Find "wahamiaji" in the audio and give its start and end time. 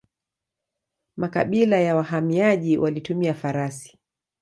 1.95-2.77